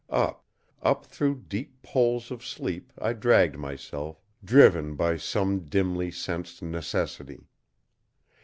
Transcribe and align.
Up, 0.09 0.43
up 0.81 1.05
through 1.05 1.43
deep 1.47 1.83
poles 1.83 2.31
of 2.31 2.43
sleep 2.43 2.91
I 2.99 3.13
dragged 3.13 3.57
myself, 3.59 4.19
driven 4.43 4.95
by 4.95 5.17
some 5.17 5.65
dimly 5.65 6.09
sensed 6.09 6.63
necessity. 6.63 7.45